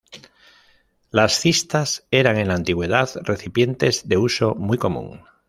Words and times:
Las 1.11 1.33
cistas 1.39 2.07
eran 2.09 2.39
en 2.39 2.47
la 2.47 2.55
antigüedad, 2.55 3.11
recipientes 3.21 4.09
de 4.09 4.17
uso 4.17 4.55
muy 4.55 4.79
común. 4.79 5.21